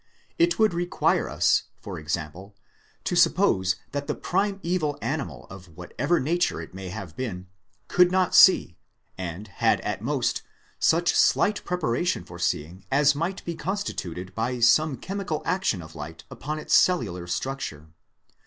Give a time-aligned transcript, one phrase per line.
[0.39, 2.55] It would require us, for example,
[3.03, 7.45] to suppose that the primaeval animal of whatever nature it may have been,
[7.87, 8.75] could not see,
[9.15, 10.41] and had at most
[10.79, 16.23] such slight preparation for seeing as might be constituted by some chemical action of light
[16.31, 17.85] upon its cellular structure.